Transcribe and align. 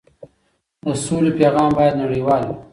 د 0.85 0.85
سولې 1.05 1.31
پیغام 1.39 1.69
باید 1.77 1.99
نړیوال 2.03 2.41
وي. 2.47 2.55